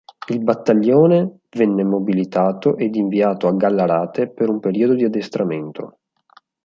[0.29, 5.99] Il battaglione venne mobilitato ed inviato a Gallarate per un periodo di addestramento.